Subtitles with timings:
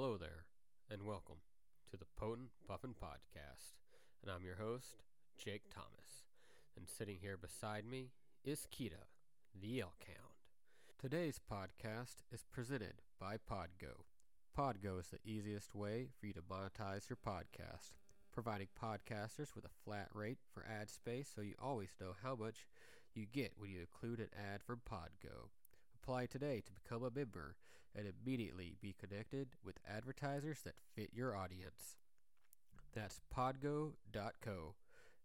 [0.00, 0.44] Hello there,
[0.88, 1.38] and welcome
[1.90, 3.74] to the Potent Puffin Podcast.
[4.22, 5.02] And I'm your host,
[5.36, 6.22] Jake Thomas.
[6.76, 8.12] And sitting here beside me
[8.44, 9.08] is Kita,
[9.60, 10.36] the Elk Hound.
[11.00, 14.04] Today's podcast is presented by Podgo.
[14.56, 17.90] Podgo is the easiest way for you to monetize your podcast,
[18.32, 22.68] providing podcasters with a flat rate for ad space so you always know how much
[23.16, 25.48] you get when you include an ad from Podgo.
[26.00, 27.56] Apply today to become a member
[27.98, 31.96] and immediately be connected with advertisers that fit your audience.
[32.94, 34.74] That's podgo.co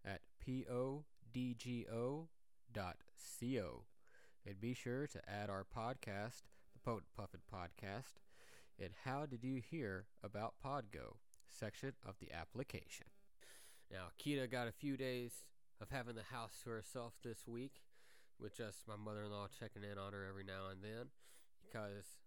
[0.03, 2.29] at P O D G O
[2.73, 3.84] dot C O.
[4.45, 6.41] And be sure to add our podcast,
[6.73, 8.15] the Potent Puffin Podcast,
[8.79, 11.17] and How Did You Hear About Podgo
[11.48, 13.05] section of the application.
[13.91, 15.45] Now, Kita got a few days
[15.79, 17.84] of having the house to herself this week,
[18.40, 21.07] with just my mother in law checking in on her every now and then,
[21.63, 22.17] because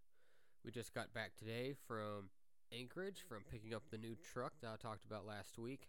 [0.67, 2.27] we just got back today from
[2.75, 5.87] Anchorage from picking up the new truck that I talked about last week.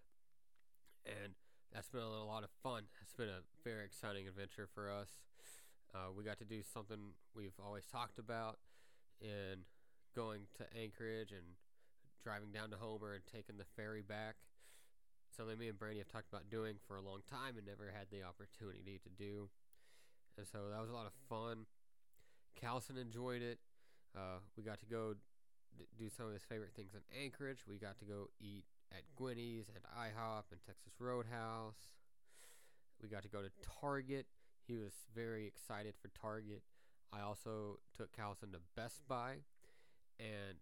[1.04, 1.34] And
[1.74, 2.84] that's been a lot of fun.
[3.02, 5.10] It's been a very exciting adventure for us.
[5.96, 8.60] Uh, we got to do something we've always talked about
[9.20, 9.66] in
[10.16, 11.58] going to Anchorage and
[12.24, 14.36] driving down to Homer and taking the ferry back.
[15.36, 18.12] Something me and Brandy have talked about doing for a long time and never had
[18.12, 19.50] the opportunity to do.
[20.38, 21.66] And so that was a lot of fun.
[22.54, 23.58] Calson enjoyed it.
[24.16, 25.14] Uh, we got to go
[25.78, 27.60] d- do some of his favorite things in Anchorage.
[27.68, 31.76] We got to go eat at Gwennie's and IHOP and Texas Roadhouse.
[33.02, 33.50] We got to go to
[33.82, 34.26] Target.
[34.68, 36.64] He was very excited for Target.
[37.14, 39.38] I also took Calson to Best Buy,
[40.20, 40.58] and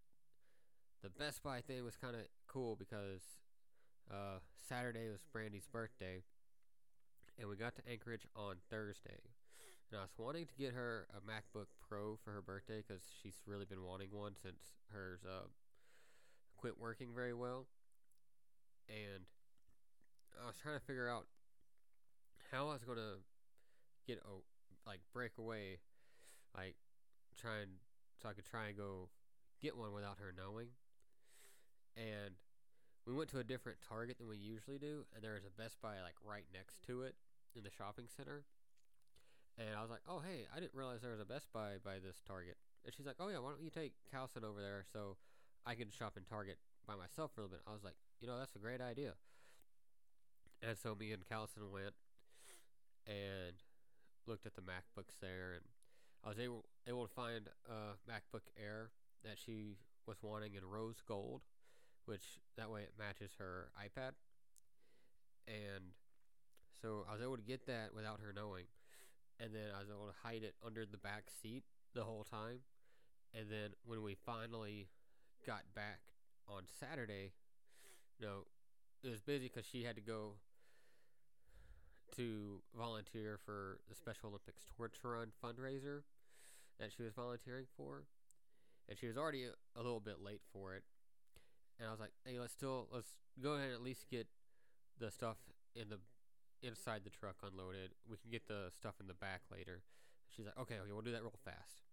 [1.02, 3.22] the Best Buy thing was kind of cool because
[4.12, 6.22] uh, Saturday was Brandy's birthday,
[7.40, 9.22] and we got to Anchorage on Thursday.
[9.91, 13.41] And I was wanting to get her a MacBook Pro for her birthday because she's
[13.45, 15.47] really been wanting one since hers uh,
[16.58, 17.67] quit working very well.
[18.89, 19.25] And
[20.44, 21.28] I was trying to figure out
[22.52, 23.22] how I was to
[24.07, 24.34] get a
[24.88, 25.79] like break away,
[26.56, 26.75] like
[27.38, 27.72] try and
[28.22, 29.09] so I could try and go
[29.62, 30.69] get one without her knowing.
[31.95, 32.35] And
[33.06, 35.81] we went to a different Target than we usually do, and there was a Best
[35.81, 37.16] Buy like right next to it
[37.56, 38.45] in the shopping center.
[39.58, 42.00] And I was like, "Oh, hey, I didn't realize there was a Best Buy by
[42.00, 45.18] this Target." And she's like, "Oh yeah, why don't you take Calson over there so
[45.66, 48.28] I can shop in Target by myself for a little bit?" I was like, "You
[48.28, 49.14] know, that's a great idea."
[50.62, 51.96] And so me and Calson went
[53.06, 53.56] and
[54.26, 55.66] looked at the MacBooks there, and
[56.24, 58.92] I was able able to find a MacBook Air
[59.24, 61.42] that she was wanting in rose gold,
[62.06, 64.14] which that way it matches her iPad.
[65.48, 65.94] And
[66.82, 68.66] so I was able to get that without her knowing,
[69.40, 71.63] and then I was able to hide it under the back seat
[71.94, 72.59] the whole time.
[73.34, 74.88] And then when we finally
[75.46, 76.00] got back
[76.47, 77.34] on Saturday,
[78.19, 78.45] you know,
[79.03, 80.34] it was busy because she had to go
[82.16, 86.01] to volunteer for the Special Olympics Torch Run fundraiser
[86.79, 88.03] that she was volunteering for,
[88.88, 90.84] and she was already a, a, little bit late for it.
[91.79, 94.28] And I was like, "Hey, let's still let's go ahead and at least get
[95.00, 95.38] the stuff
[95.75, 96.00] in the
[96.66, 97.94] inside the truck unloaded.
[98.09, 99.84] We can get the stuff in the back later."
[100.30, 101.86] She's like, "Okay, okay, we'll do that real fast."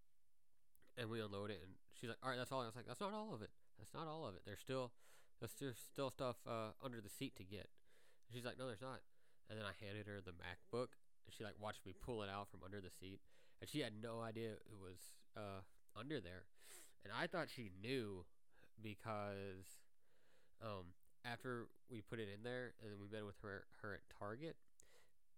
[0.97, 3.01] And we unload it, and she's like, "All right, that's all." I was like, "That's
[3.01, 3.51] not all of it.
[3.79, 4.43] That's not all of it.
[4.45, 4.93] There's still
[5.41, 7.69] there's still stuff uh, under the seat to get."
[8.27, 9.01] And she's like, "No, there's not."
[9.49, 10.97] And then I handed her the MacBook,
[11.27, 13.21] and she like watched me pull it out from under the seat,
[13.61, 15.63] and she had no idea it was uh,
[15.97, 16.45] under there,
[17.05, 18.25] and I thought she knew
[18.83, 19.83] because
[20.63, 20.95] um,
[21.25, 24.57] after we put it in there and we met with her her at Target,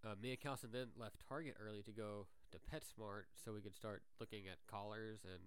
[0.06, 3.74] uh, me and Calson then left Target early to go to PetSmart so we could
[3.74, 5.42] start looking at collars and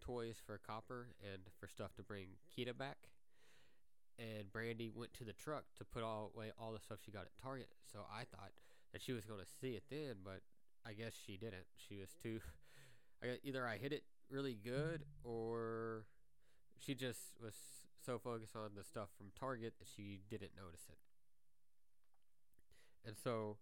[0.00, 2.26] toys for Copper and for stuff to bring
[2.56, 3.08] Kita back
[4.18, 7.22] and Brandy went to the truck to put all away all the stuff she got
[7.22, 7.68] at Target.
[7.90, 8.52] So I thought
[8.92, 10.40] that she was going to see it then, but
[10.86, 11.66] I guess she didn't.
[11.76, 12.40] She was too.
[13.22, 16.04] I either I hit it really good or
[16.78, 17.54] she just was
[18.04, 20.98] so focused on the stuff from Target that she didn't notice it.
[23.06, 23.56] And so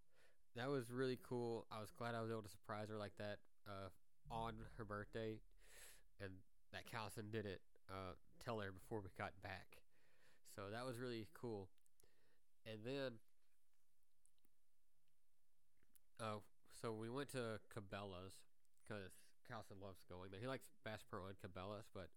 [0.57, 1.67] that was really cool.
[1.71, 3.39] I was glad I was able to surprise her like that
[3.69, 3.89] uh,
[4.31, 5.39] on her birthday,
[6.21, 6.31] and
[6.73, 7.61] that Calson did it.
[7.91, 8.15] Uh,
[8.45, 9.83] tell her before we got back.
[10.55, 11.69] So that was really cool.
[12.67, 13.19] And then,
[16.21, 16.43] oh,
[16.81, 18.35] so we went to Cabela's
[18.83, 19.13] because
[19.49, 20.41] Calson loves going there.
[20.41, 22.09] He likes Bass Pro and Cabela's, but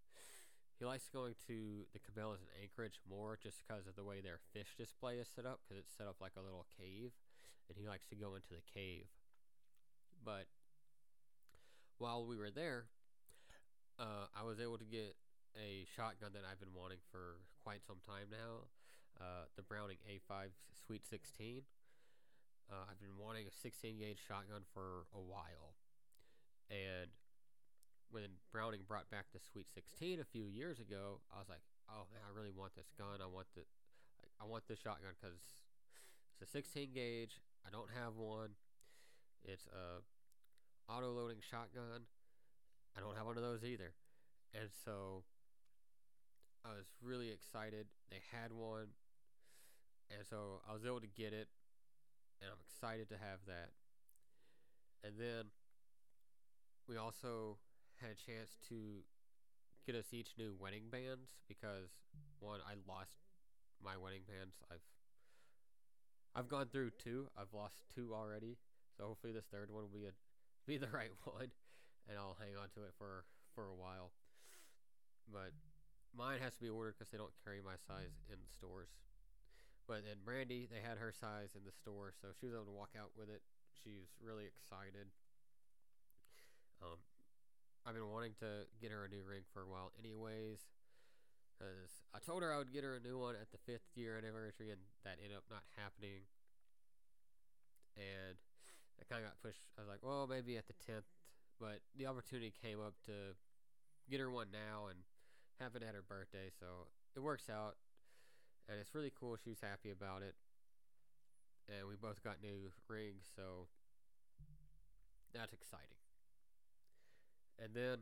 [0.80, 4.40] he likes going to the Cabela's in Anchorage more just because of the way their
[4.54, 7.14] fish display is set up because it's set up like a little cave,
[7.70, 9.06] and he likes to go into the cave.
[10.24, 10.48] But
[11.98, 12.86] while we were there,
[14.00, 15.16] uh, I was able to get
[15.56, 18.68] a shotgun that I've been wanting for quite some time now.
[19.22, 21.62] Uh, the Browning A5 Sweet 16.
[22.72, 25.76] Uh, I've been wanting a 16 gauge shotgun for a while,
[26.72, 27.12] and
[28.10, 32.08] when Browning brought back the Sweet 16 a few years ago, I was like, "Oh
[32.10, 33.22] man, I really want this gun.
[33.22, 33.68] I want the,
[34.42, 35.38] I want this shotgun because
[36.34, 37.42] it's a 16 gauge.
[37.66, 38.56] I don't have one.
[39.44, 40.02] It's a
[40.92, 42.08] auto loading shotgun.
[42.96, 43.94] I don't have one of those either,
[44.54, 45.24] and so
[46.64, 47.88] I was really excited.
[48.10, 48.94] They had one,
[50.12, 51.50] and so I was able to get it,
[52.42, 53.72] and I'm excited to have that.
[55.04, 55.52] And then
[56.88, 57.58] we also
[58.00, 59.04] had a chance to
[59.86, 61.92] get us each new wedding bands because
[62.40, 63.20] one, I lost
[63.84, 64.56] my wedding bands.
[64.72, 64.86] I've
[66.36, 67.30] I've gone through two.
[67.38, 68.58] I've lost two already,
[68.98, 70.14] so hopefully this third one will be a
[70.66, 71.52] be the right one,
[72.10, 74.12] and I'll hang on to it for for a while.
[75.32, 75.54] But
[76.16, 78.90] mine has to be ordered because they don't carry my size in the stores.
[79.88, 82.72] But then Brandy, they had her size in the store, so she was able to
[82.72, 83.42] walk out with it.
[83.84, 85.12] She's really excited.
[86.82, 86.98] Um,
[87.86, 90.64] I've been wanting to get her a new ring for a while, anyways.
[91.54, 94.18] Because I told her I would get her a new one at the fifth year
[94.18, 96.28] anniversary, and that ended up not happening.
[97.96, 98.36] And
[99.00, 99.64] I kind of got pushed.
[99.78, 101.08] I was like, well, maybe at the tenth.
[101.60, 103.38] But the opportunity came up to
[104.10, 105.06] get her one now, and
[105.62, 107.78] have it at her birthday, so it works out
[108.70, 109.36] and it's really cool.
[109.44, 110.36] She's happy about it,
[111.68, 113.68] and we both got new rings, so
[115.34, 116.00] that's exciting.
[117.60, 118.00] And then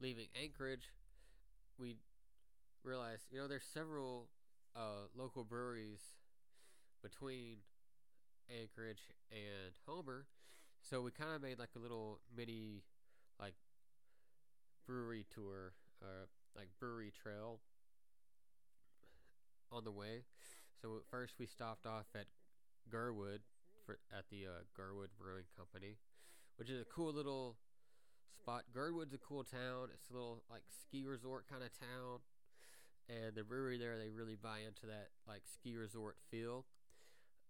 [0.00, 0.90] leaving Anchorage,
[1.78, 1.96] we
[2.84, 4.28] realized you know there's several
[4.76, 6.00] uh, local breweries
[7.02, 7.58] between
[8.50, 10.26] Anchorage and Homer,
[10.80, 12.82] so we kind of made like a little mini
[13.40, 13.54] like
[14.86, 17.60] brewery tour or like brewery trail
[19.70, 20.24] on the way.
[20.80, 22.26] So first we stopped off at
[22.90, 23.40] Girdwood
[23.86, 25.96] for at the uh, Girdwood Brewing Company,
[26.56, 27.56] which is a cool little
[28.42, 28.64] spot.
[28.74, 29.88] Girdwood's a cool town.
[29.94, 32.18] It's a little like ski resort kind of town,
[33.08, 36.66] and the brewery there they really buy into that like ski resort feel,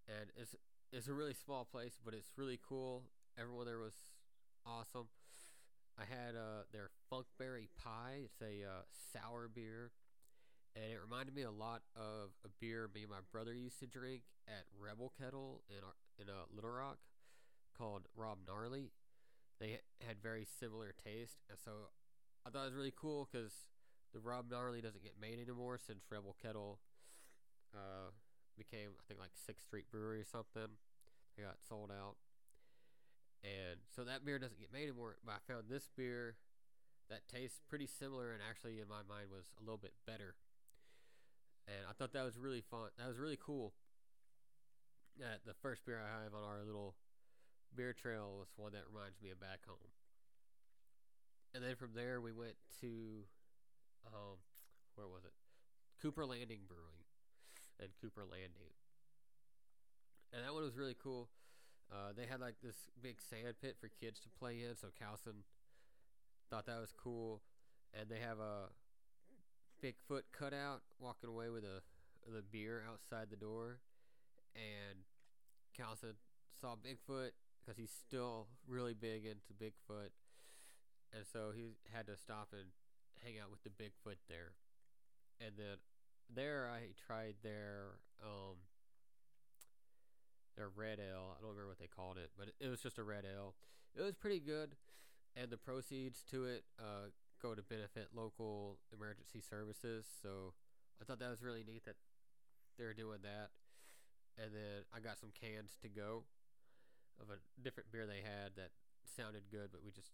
[0.07, 0.55] and it's
[0.93, 3.05] it's a really small place, but it's really cool.
[3.39, 3.95] Everyone there was
[4.67, 5.09] awesome.
[5.99, 8.25] I had uh, their Funkberry Pie.
[8.25, 9.93] It's a uh, sour beer
[10.75, 13.87] and it reminded me a lot of a beer me and my brother used to
[13.87, 16.99] drink at Rebel Kettle in our, in uh, Little Rock
[17.77, 18.91] called Rob Gnarly.
[19.63, 21.95] They had very similar taste, and so
[22.43, 23.53] I thought it was really cool because
[24.13, 26.81] the Rob Gnarly doesn't get made anymore since Rebel Kettle
[27.71, 28.11] uh,
[28.59, 30.75] became I think like Sixth Street Brewery or something.
[31.37, 32.17] They got sold out,
[33.47, 35.15] and so that beer doesn't get made anymore.
[35.25, 36.35] But I found this beer
[37.09, 40.35] that tastes pretty similar and actually in my mind was a little bit better
[41.67, 42.91] and I thought that was really fun.
[42.99, 43.75] That was really cool.
[45.21, 46.95] Uh, the first beer I have on our little
[47.77, 49.91] beer trail was one that reminds me of back home.
[51.55, 53.25] And then from there we went to,
[54.07, 54.41] um,
[54.95, 55.33] where was it?
[56.01, 57.05] Cooper Landing Brewing,
[57.79, 58.73] and Cooper Landing.
[60.33, 61.29] And that one was really cool.
[61.93, 65.45] Uh, they had like this big sand pit for kids to play in, so Calson
[66.49, 67.43] thought that was cool.
[67.93, 68.73] And they have a
[69.85, 71.83] Bigfoot cutout walking away with a
[72.33, 73.81] the beer outside the door,
[74.55, 75.01] and
[75.77, 76.15] Calson
[76.61, 80.11] saw Bigfoot because he's still really big into Bigfoot,
[81.15, 82.71] and so he had to stop and
[83.23, 84.53] hang out with the Bigfoot there,
[85.41, 85.79] and then
[86.35, 88.57] there I tried their um
[90.57, 91.37] their red ale.
[91.37, 93.55] I don't remember what they called it, but it was just a red ale.
[93.95, 94.77] It was pretty good,
[95.37, 97.09] and the proceeds to it uh,
[97.41, 100.07] go to benefit local emergency services.
[100.23, 100.55] So
[101.01, 101.97] I thought that was really neat that
[102.79, 103.51] they're doing that.
[104.43, 106.25] And then I got some cans to go
[107.21, 108.71] of a different beer they had that
[109.05, 110.13] sounded good, but we just,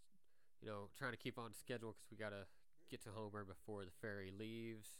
[0.60, 2.46] you know, trying to keep on schedule because we got to
[2.90, 4.98] get to Homer before the ferry leaves.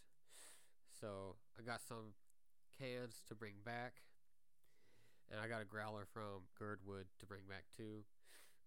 [1.01, 2.15] So I got some
[2.79, 4.03] cans to bring back.
[5.31, 8.05] And I got a growler from Girdwood to bring back too.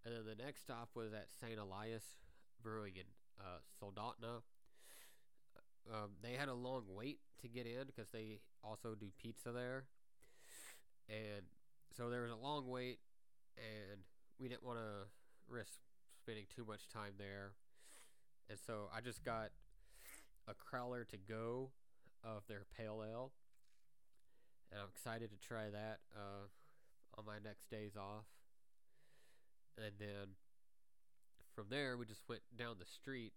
[0.06, 1.60] And then the next stop was at St.
[1.60, 2.04] Elias
[2.62, 3.10] Brewing in
[3.40, 4.42] uh, Soldotna.
[5.90, 9.86] Um, they had a long wait to get in because they also do pizza there,
[11.10, 11.42] and
[11.98, 13.00] so there was a long wait,
[13.62, 14.02] and
[14.40, 15.08] we didn't want to
[15.48, 15.78] risk
[16.18, 17.54] spending too much time there,
[18.50, 19.52] and so I just got
[20.48, 21.70] a crowler to go
[22.24, 23.32] of their pale ale,
[24.72, 26.50] and I'm excited to try that uh,
[27.18, 28.26] on my next days off,
[29.78, 30.36] and then
[31.56, 33.34] from there, we just went down the street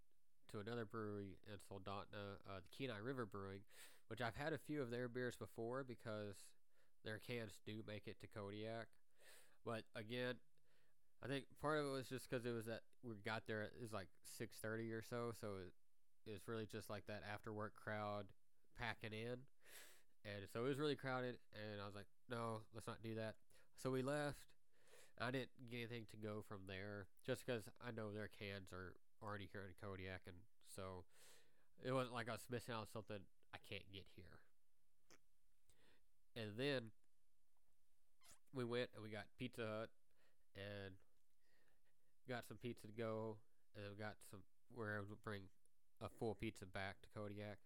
[0.53, 3.61] to another brewery in Soldotna, uh, the Kenai River Brewing,
[4.09, 6.37] which I've had a few of their beers before because
[7.05, 8.87] their cans do make it to Kodiak.
[9.65, 10.35] But again,
[11.25, 13.63] I think part of it was just because it was that we got there.
[13.63, 15.73] It was like six thirty or so, so it,
[16.29, 18.27] it was really just like that after work crowd
[18.79, 19.41] packing in,
[20.25, 21.37] and so it was really crowded.
[21.55, 23.35] And I was like, no, let's not do that.
[23.77, 24.45] So we left.
[25.21, 28.95] I didn't get anything to go from there, just because I know their cans are
[29.23, 30.37] already here in Kodiak, and
[30.75, 31.05] so
[31.85, 33.23] it wasn't like I was missing out on something
[33.55, 34.43] I can't get here.
[36.37, 36.91] And then
[38.55, 39.91] we went and we got Pizza Hut
[40.57, 40.95] and
[42.29, 43.37] got some pizza to go,
[43.77, 44.41] and we got some.
[44.75, 45.43] We're able to bring
[46.03, 47.59] a full pizza back to Kodiak,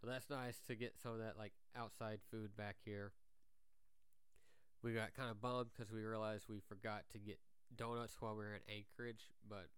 [0.00, 3.12] so that's nice to get some of that like outside food back here.
[4.82, 7.38] We got kind of bummed because we realized we forgot to get
[7.76, 9.68] donuts while we were in Anchorage, but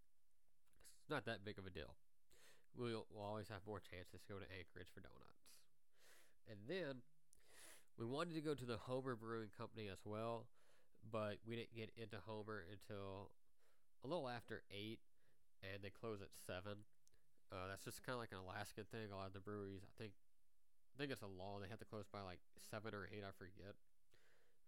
[1.01, 1.97] it's not that big of a deal.
[2.77, 5.43] We'll, we'll always have more chances to go to Anchorage for donuts.
[6.49, 7.03] And then
[7.99, 10.47] we wanted to go to the Homer Brewing Company as well,
[11.11, 13.31] but we didn't get into Homer until
[14.05, 14.99] a little after 8,
[15.63, 16.79] and they close at 7.
[17.53, 19.13] Uh, that's just kind of like an Alaskan thing.
[19.13, 20.13] A lot of the breweries, I think,
[20.95, 21.61] I think it's a law.
[21.61, 23.77] They have to close by like 7 or 8, I forget.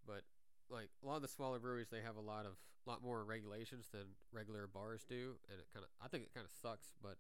[0.07, 0.23] But
[0.69, 2.53] like a lot of the smaller breweries, they have a lot of
[2.87, 6.45] lot more regulations than regular bars do, and it kind of I think it kind
[6.45, 7.17] of sucks, but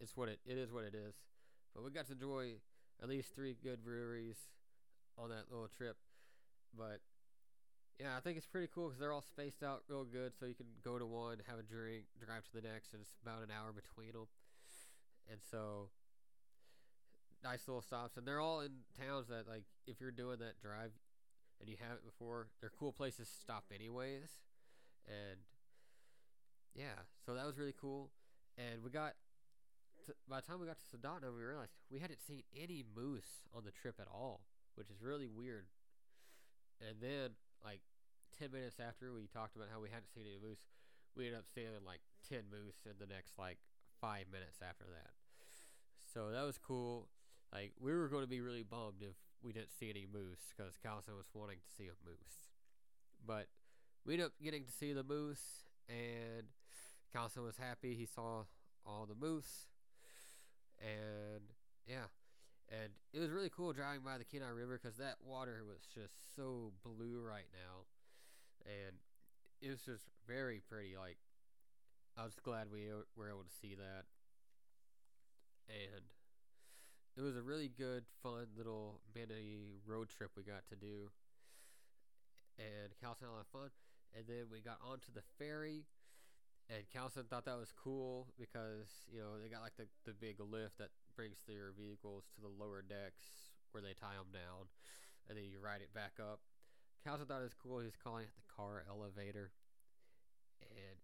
[0.00, 1.14] it's what it it is what it is.
[1.74, 2.54] But we got to enjoy
[3.02, 4.38] at least three good breweries
[5.18, 5.96] on that little trip.
[6.76, 7.00] But
[7.98, 10.54] yeah, I think it's pretty cool because they're all spaced out real good, so you
[10.54, 13.50] can go to one, have a drink, drive to the next, and it's about an
[13.50, 14.28] hour between them.
[15.30, 15.90] And so
[17.42, 20.92] nice little stops, and they're all in towns that like if you're doing that drive
[21.60, 24.30] and you haven't before, they're cool places to stop anyways.
[25.06, 25.40] And
[26.74, 28.10] yeah, so that was really cool.
[28.56, 29.14] And we got
[30.06, 33.46] to, by the time we got to Soldotna, we realized we hadn't seen any moose
[33.54, 34.42] on the trip at all,
[34.78, 35.66] which is really weird.
[36.78, 37.34] And then,
[37.66, 37.82] like
[38.38, 40.62] ten minutes after we talked about how we hadn't seen any moose,
[41.18, 43.58] we ended up seeing like ten moose in the next like
[44.00, 45.10] five minutes after that.
[46.14, 47.10] So that was cool.
[47.52, 50.78] Like we were going to be really bummed if we didn't see any moose because
[50.78, 52.54] Calson was wanting to see a moose.
[53.26, 53.50] But
[54.06, 56.46] we ended up getting to see the moose, and
[57.12, 57.94] Calson was happy.
[57.94, 58.44] He saw
[58.86, 59.66] all the moose,
[60.78, 61.42] and
[61.86, 62.06] yeah,
[62.70, 66.36] and it was really cool driving by the Kenai River because that water was just
[66.36, 67.86] so blue right now,
[68.64, 68.96] and
[69.60, 70.96] it was just very pretty.
[70.96, 71.18] Like
[72.16, 74.04] I was glad we were able to see that,
[75.68, 76.04] and
[77.18, 81.10] it was a really good, fun little mini road trip we got to do.
[82.58, 83.70] And Calson had a lot of fun.
[84.14, 85.82] And then we got onto the ferry.
[86.70, 90.38] And Calson thought that was cool because, you know, they got like the, the big
[90.38, 94.70] lift that brings their vehicles to the lower decks where they tie them down.
[95.26, 96.38] And then you ride it back up.
[97.02, 97.82] Calson thought it was cool.
[97.82, 99.50] He was calling it the car elevator.
[100.62, 101.02] And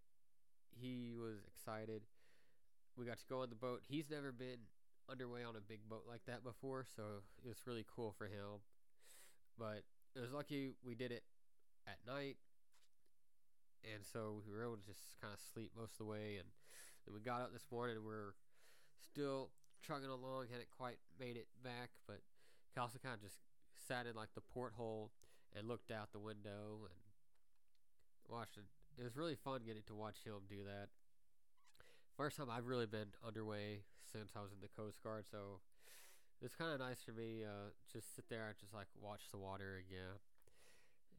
[0.71, 2.07] he was excited.
[2.97, 3.83] We got to go on the boat.
[3.83, 4.71] He's never been
[5.11, 8.63] underway on a big boat like that before, so it was really cool for him.
[9.59, 9.83] But
[10.15, 11.25] it was lucky we did it
[11.87, 12.37] at night,
[13.83, 16.39] and so we were able to just kind of sleep most of the way.
[16.39, 16.49] And
[17.05, 18.35] then we got up this morning, and we're
[19.11, 19.51] still
[19.85, 22.21] trucking along, hadn't quite made it back, but
[22.75, 23.37] Kelsey kind of just
[23.77, 25.11] sat in like the porthole
[25.55, 27.01] and looked out the window and
[28.29, 28.65] watched it.
[28.99, 30.89] It was really fun getting to watch him do that.
[32.17, 35.61] First time I've really been underway since I was in the Coast Guard, so
[36.41, 37.43] it's kind of nice for me.
[37.45, 40.19] Uh, just sit there and just like watch the water again,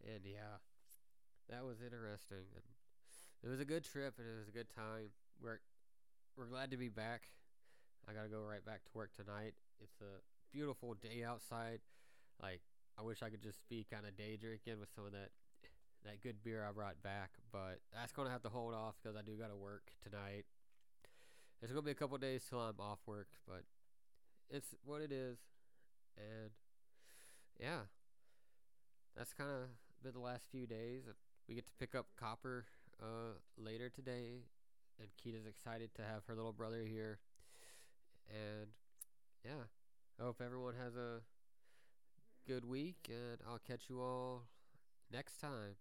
[0.04, 0.64] and yeah,
[1.50, 2.48] that was interesting.
[2.56, 2.64] And
[3.44, 5.12] it was a good trip, and it was a good time.
[5.42, 5.60] We're
[6.38, 7.28] we're glad to be back.
[8.08, 9.54] I gotta go right back to work tonight.
[9.82, 10.22] It's a
[10.52, 11.80] beautiful day outside.
[12.42, 12.62] Like
[12.98, 15.30] I wish I could just be kind of day drinking with some of that
[16.06, 19.22] that good beer I brought back, but that's gonna have to hold off because I
[19.22, 20.46] do gotta work tonight.
[21.62, 23.64] It's gonna be a couple days till I'm off work, but
[24.50, 25.40] it's what it is,
[26.18, 26.52] and
[27.60, 27.90] yeah,
[29.18, 29.70] that's kind of
[30.04, 31.04] been the last few days.
[31.50, 32.66] We get to pick up Copper
[33.02, 34.44] uh, later today,
[35.00, 37.20] and Kita's excited to have her little brother here,
[38.30, 38.68] and
[39.46, 39.66] yeah,
[40.20, 41.22] I hope everyone has a
[42.48, 44.44] good week, and I'll catch you all
[45.12, 45.76] next time.